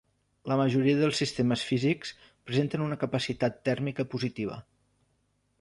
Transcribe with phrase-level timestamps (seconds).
[0.51, 2.15] La majoria de sistemes físics
[2.49, 4.61] presenten una capacitat tèrmica positiva.